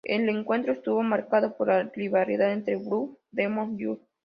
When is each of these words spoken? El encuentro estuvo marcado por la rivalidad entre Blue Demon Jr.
El 0.03 0.27
encuentro 0.29 0.73
estuvo 0.73 1.03
marcado 1.03 1.55
por 1.55 1.67
la 1.67 1.83
rivalidad 1.83 2.53
entre 2.53 2.75
Blue 2.75 3.19
Demon 3.29 3.77
Jr. 3.79 3.99